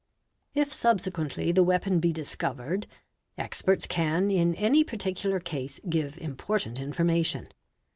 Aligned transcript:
If 0.55 0.73
subsequently 0.73 1.51
the 1.51 1.61
weapon 1.61 1.99
be 1.99 2.11
discovered, 2.11 2.87
experts 3.37 3.85
can 3.85 4.31
in 4.31 4.55
any 4.55 4.83
parti— 4.83 5.13
cular 5.13 5.43
case 5.43 5.79
give 5.87 6.17
important 6.17 6.79
information. 6.79 7.47